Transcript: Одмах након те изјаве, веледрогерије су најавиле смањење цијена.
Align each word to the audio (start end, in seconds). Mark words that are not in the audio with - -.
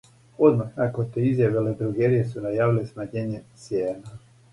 Одмах 0.45 0.69
након 0.77 1.11
те 1.17 1.25
изјаве, 1.31 1.51
веледрогерије 1.57 2.23
су 2.31 2.43
најавиле 2.45 2.87
смањење 2.93 3.43
цијена. 3.67 4.17